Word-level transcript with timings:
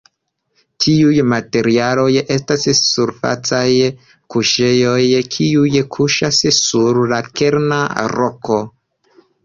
Tiuj 0.85 1.19
materialoj 1.33 2.07
estas 2.37 2.65
surfacaj 2.85 3.67
kuŝejoj 4.37 4.99
kiuj 5.37 5.85
kuŝas 5.99 6.45
sur 6.65 7.05
la 7.17 7.25
kerna 7.41 7.83
roko. 8.19 8.65